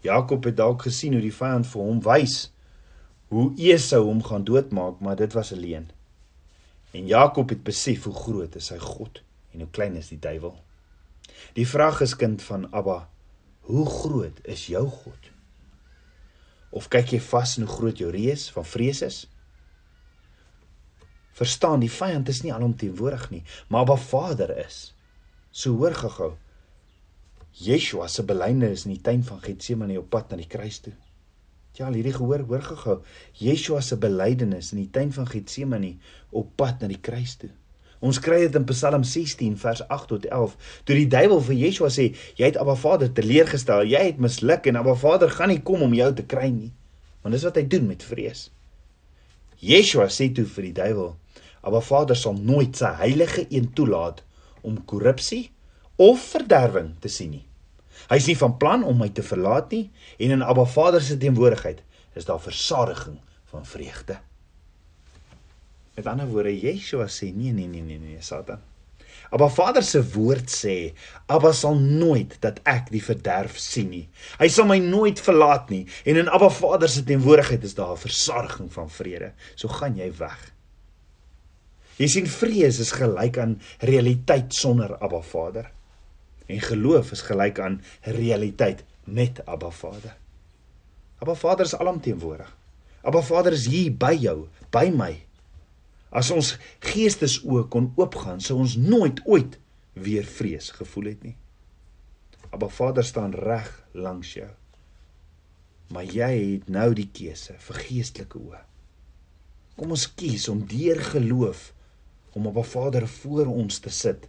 Jakob 0.05 0.45
het 0.47 0.57
dalk 0.57 0.85
gesien 0.87 1.15
hoe 1.17 1.23
die 1.23 1.33
vyand 1.33 1.67
vir 1.67 1.81
hom 1.83 1.99
wys 2.05 2.49
hoe 3.29 3.53
Esau 3.61 4.05
hom 4.07 4.23
gaan 4.25 4.43
doodmaak, 4.43 4.99
maar 4.99 5.15
dit 5.15 5.33
was 5.33 5.51
'n 5.51 5.59
leuen. 5.59 5.89
En 6.91 7.05
Jakob 7.07 7.49
het 7.49 7.63
besef 7.63 8.03
hoe 8.03 8.13
groot 8.13 8.55
is 8.55 8.65
sy 8.65 8.77
God 8.77 9.21
en 9.51 9.59
hoe 9.59 9.69
klein 9.69 9.95
is 9.95 10.07
die 10.07 10.19
duiwel. 10.19 10.57
Die 11.53 11.67
vraag 11.67 12.01
is 12.01 12.15
kind 12.15 12.41
van 12.41 12.71
Abba, 12.71 13.09
hoe 13.59 13.85
groot 13.85 14.39
is 14.43 14.67
jou 14.67 14.87
God? 14.87 15.28
Of 16.69 16.87
kyk 16.93 17.15
jy 17.15 17.19
vas 17.31 17.57
in 17.57 17.65
hoe 17.65 17.75
groot 17.75 17.97
jou 17.97 18.11
reus 18.13 18.49
van 18.53 18.65
vrees 18.65 19.01
is? 19.05 19.23
Verstaan, 21.39 21.79
die 21.79 21.91
vyand 21.91 22.29
is 22.29 22.41
nie 22.43 22.53
alomteenwoordig 22.53 23.29
nie, 23.31 23.43
maar 23.67 23.85
Abba 23.85 23.95
Vader 23.95 24.51
is. 24.65 24.89
So 25.51 25.77
hoor 25.79 25.95
gou-gou. 25.95 26.33
Yeshua 27.59 28.07
se 28.07 28.23
belydenis 28.23 28.85
in 28.85 28.93
die 28.93 29.03
tuin 29.03 29.23
van 29.25 29.39
Getsemane 29.43 29.97
op 29.99 30.09
pad 30.13 30.29
na 30.31 30.39
die 30.39 30.49
kruis 30.51 30.81
toe. 30.83 30.93
Ja, 31.77 31.87
al 31.87 31.95
hierdie 31.97 32.13
gehoor, 32.15 32.43
hoor 32.47 32.65
gou-gou. 32.67 32.97
Yeshua 33.39 33.81
se 33.81 33.97
belydenis 33.97 34.73
in 34.75 34.83
die 34.83 34.91
tuin 34.93 35.13
van 35.15 35.27
Getsemane 35.31 35.95
op 36.35 36.51
pad 36.59 36.83
na 36.83 36.91
die 36.91 37.01
kruis 37.01 37.37
toe. 37.41 37.51
Ons 37.99 38.19
kry 38.23 38.45
dit 38.45 38.55
in 38.55 38.67
Psalm 38.69 39.03
16 39.03 39.57
vers 39.59 39.81
8 39.91 40.07
tot 40.07 40.25
11. 40.25 40.53
Toe 40.87 40.95
die 40.95 41.07
duiwel 41.11 41.41
vir 41.43 41.57
Yeshua 41.59 41.89
sê, 41.91 42.09
jy 42.39 42.47
het 42.47 42.59
Abba 42.59 42.77
Vader 42.79 43.11
teleurgestel, 43.11 43.83
jy 43.91 44.05
het 44.11 44.21
misluk 44.23 44.69
en 44.71 44.79
Abba 44.79 44.95
Vader 44.95 45.31
gaan 45.33 45.51
nie 45.51 45.59
kom 45.65 45.83
om 45.83 45.95
jou 45.97 46.07
te 46.15 46.23
kry 46.23 46.47
nie. 46.53 46.71
Want 47.23 47.35
dis 47.35 47.43
wat 47.47 47.59
hy 47.59 47.65
doen 47.67 47.89
met 47.89 48.05
vrees. 48.07 48.47
Yeshua 49.59 50.07
sê 50.07 50.29
toe 50.31 50.47
vir 50.47 50.69
die 50.69 50.77
duiwel, 50.79 51.11
Abba 51.59 51.83
Vader 51.83 52.15
sal 52.15 52.39
nooit 52.39 52.79
sy 52.79 52.93
heilige 53.01 53.43
een 53.51 53.67
toelaat 53.75 54.23
om 54.63 54.79
korrupsie 54.87 55.49
of 55.99 56.23
verderwing 56.31 56.93
te 57.03 57.11
sien 57.11 57.35
nie. 57.35 57.45
Hy 58.07 58.15
is 58.21 58.29
nie 58.31 58.39
van 58.39 58.55
plan 58.61 58.85
om 58.87 58.95
my 59.01 59.09
te 59.11 59.25
verlaat 59.25 59.75
nie 59.75 59.89
en 60.23 60.37
in 60.37 60.45
Abba 60.45 60.63
Vader 60.63 61.03
se 61.03 61.19
teenwoordigheid 61.19 61.83
is 62.15 62.27
daar 62.31 62.39
versadiging 62.39 63.19
van 63.51 63.67
vreugde. 63.67 64.21
Met 65.99 66.07
ander 66.07 66.29
woorde, 66.31 66.53
Yeshua 66.55 67.09
sê 67.11 67.33
nee 67.35 67.51
nee 67.51 67.67
nee 67.67 67.83
nee 67.83 67.99
nee, 67.99 68.21
Satan. 68.23 68.61
Abba 69.35 69.49
Vader 69.51 69.83
se 69.83 69.99
woord 70.13 70.47
sê, 70.47 70.93
Abba 71.27 71.51
sal 71.53 71.75
nooit 71.75 72.37
dat 72.39 72.61
ek 72.63 72.87
die 72.93 73.01
verderf 73.03 73.57
sien 73.59 73.89
nie. 73.91 74.05
Hy 74.39 74.47
sal 74.47 74.69
my 74.69 74.77
nooit 74.79 75.19
verlaat 75.19 75.67
nie 75.73 75.81
en 76.07 76.21
in 76.23 76.31
Abba 76.31 76.47
Vader 76.55 76.87
se 76.87 77.03
teenwoordigheid 77.03 77.67
is 77.67 77.75
daar 77.75 77.91
'n 77.97 78.05
versorging 78.05 78.71
van 78.71 78.89
vrede. 78.89 79.33
So 79.55 79.67
gaan 79.67 79.99
jy 79.99 80.07
weg. 80.17 80.39
Jy 81.99 82.07
sien 82.07 82.27
vrees 82.27 82.79
is 82.79 82.95
gelyk 82.95 83.37
aan 83.37 83.59
realiteit 83.79 84.53
sonder 84.55 84.95
Abba 85.03 85.21
Vader. 85.21 85.71
En 86.47 86.61
geloof 86.61 87.11
is 87.11 87.21
gelyk 87.21 87.59
aan 87.59 87.81
realiteit 88.01 88.83
met 89.03 89.45
Abba 89.45 89.69
Vader. 89.69 90.15
Abba 91.19 91.35
Vader 91.35 91.65
is 91.65 91.75
alomteenwoordig. 91.75 92.55
Abba 93.03 93.21
Vader 93.21 93.51
is 93.51 93.67
hier 93.67 93.91
by 93.91 94.15
jou, 94.15 94.47
by 94.71 94.89
my 94.89 95.28
As 96.09 96.31
ons 96.33 96.55
geestesoë 96.81 97.67
kon 97.69 97.91
oopgaan, 97.99 98.41
sou 98.41 98.57
ons 98.63 98.75
nooit 98.81 99.21
ooit 99.29 99.59
weer 99.93 100.25
vrees 100.25 100.71
gevoel 100.73 101.11
het 101.11 101.23
nie. 101.23 101.35
Abba 102.49 102.69
Vader 102.73 103.05
staan 103.05 103.35
reg 103.35 103.69
langs 103.93 104.33
jou. 104.33 104.49
Maar 105.93 106.05
jy 106.09 106.31
het 106.37 106.69
nou 106.69 106.89
die 106.97 107.09
keuse 107.13 107.55
vir 107.61 107.81
geestelike 107.85 108.41
oë. 108.41 108.61
Kom 109.77 109.93
ons 109.95 110.07
kies 110.17 110.47
om 110.51 110.65
deur 110.69 110.99
geloof 111.13 111.69
om 112.33 112.47
op 112.49 112.57
'n 112.57 112.69
Vader 112.73 113.07
voor 113.07 113.45
ons 113.45 113.79
te 113.79 113.89
sit 113.89 114.27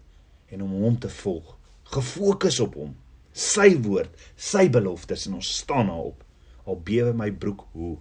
en 0.49 0.63
om 0.63 0.71
hom 0.83 0.99
te 0.99 1.09
volg, 1.09 1.57
gefokus 1.83 2.61
op 2.61 2.75
hom, 2.75 2.97
sy 3.33 3.77
woord, 3.83 4.11
sy 4.37 4.69
beloftes 4.69 5.27
en 5.27 5.35
ons 5.35 5.57
staan 5.57 5.87
daarop. 5.87 6.25
Al 6.65 6.81
bewe 6.81 7.13
my 7.13 7.31
broek 7.33 7.67
hoe. 7.73 7.99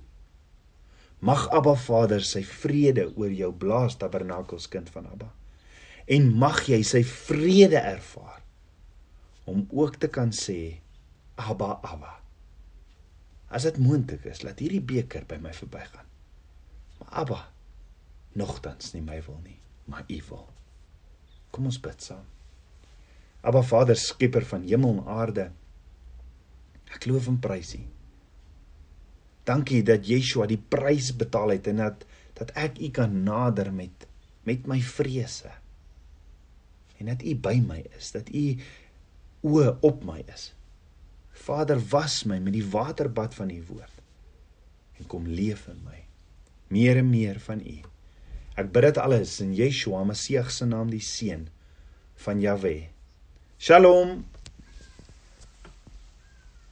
Mag 1.19 1.49
Abba 1.51 1.73
Vader 1.75 2.23
sy 2.23 2.45
vrede 2.47 3.09
oor 3.19 3.33
jou 3.35 3.51
blaas 3.51 3.97
tabernakels 3.99 4.69
kind 4.71 4.87
van 4.93 5.09
Abba. 5.11 5.27
En 6.07 6.29
mag 6.39 6.61
jy 6.71 6.79
sy 6.87 7.01
vrede 7.03 7.81
ervaar 7.81 8.39
om 9.49 9.65
ook 9.73 9.97
te 9.99 10.07
kan 10.07 10.31
sê 10.35 10.79
Abba 11.35 11.79
Abba. 11.83 12.15
As 13.49 13.65
dit 13.65 13.79
moontlik 13.81 14.27
is, 14.29 14.43
laat 14.45 14.61
hierdie 14.61 14.83
beker 14.83 15.25
by 15.27 15.39
my 15.41 15.51
verbygaan. 15.57 16.07
Maar 16.99 17.13
Abba, 17.23 17.39
nogtans 18.37 18.93
nie 18.93 19.03
my 19.03 19.17
wil 19.25 19.39
nie, 19.43 19.57
maar 19.89 20.05
U 20.07 20.19
wil. 20.29 20.45
Kom 21.51 21.67
ons 21.67 21.81
bid 21.81 22.05
saam. 22.05 22.25
Abba 23.41 23.63
Vader, 23.65 23.97
skepper 23.97 24.45
van 24.45 24.67
hemel 24.67 24.99
en 24.99 25.07
aarde. 25.19 25.49
Ek 26.93 27.09
loof 27.09 27.27
en 27.31 27.39
prys 27.41 27.73
U. 27.75 27.81
Dankie 29.49 29.81
dat 29.85 30.05
Yeshua 30.07 30.45
die 30.49 30.61
prys 30.61 31.11
betaal 31.17 31.55
het 31.57 31.69
en 31.71 31.81
dat 31.81 32.05
dat 32.39 32.53
ek 32.55 32.77
U 32.79 32.91
kan 32.95 33.23
nader 33.25 33.73
met 33.73 34.05
met 34.47 34.67
my 34.69 34.79
vrese. 34.81 35.51
En 36.97 37.09
dat 37.11 37.23
U 37.23 37.35
by 37.35 37.57
my 37.63 37.81
is, 37.97 38.13
dat 38.15 38.29
U 38.31 38.43
oë 39.43 39.75
op 39.85 40.03
my 40.07 40.21
is. 40.33 40.53
Vader, 41.45 41.79
was 41.91 42.23
my 42.27 42.39
met 42.39 42.55
die 42.55 42.65
waterbad 42.65 43.35
van 43.35 43.51
U 43.51 43.59
woord 43.67 43.99
en 44.99 45.07
kom 45.07 45.27
leef 45.27 45.67
in 45.71 45.79
my. 45.85 46.01
Meer 46.67 46.99
en 46.99 47.09
meer 47.09 47.39
van 47.39 47.61
U. 47.63 47.77
Ek 48.59 48.71
bid 48.75 48.89
dit 48.89 48.99
alles 48.99 49.37
in 49.43 49.53
Yeshua 49.55 50.03
Messie 50.03 50.41
se 50.51 50.67
naam, 50.67 50.91
die 50.91 51.03
seun 51.03 51.47
van 52.25 52.41
Jahwe. 52.43 52.89
Shalom. 53.57 54.25